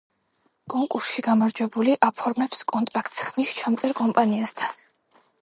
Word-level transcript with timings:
კონკურსში 0.73 1.23
გამარჯვებული 1.27 1.93
აფორმებს 2.07 2.65
კონტრაქტს 2.73 3.21
ხმისჩამწერ 3.27 3.95
კომპანიასთან. 4.03 4.75